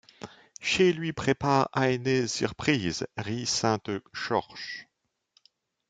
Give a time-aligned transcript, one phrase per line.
[0.61, 4.87] Che lui brebare eine sirbrise, rie Sainte-Chorche…